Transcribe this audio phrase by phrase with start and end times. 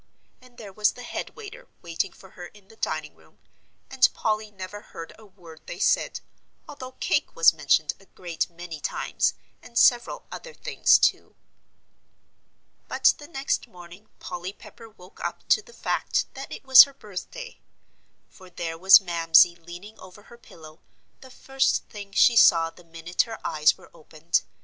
[0.41, 3.37] And there was the head waiter waiting for her in the dining room,
[3.87, 6.21] and Polly never heard a word they said,
[6.67, 11.35] although "cake" was mentioned a great many times, and several other things too.
[12.87, 16.95] But the next morning Polly Pepper woke up to the fact that it was her
[16.95, 17.61] birthday.
[18.27, 20.79] For there was Mamsie leaning over her pillow,
[21.19, 24.41] the first thing she saw the minute her eyes were opened.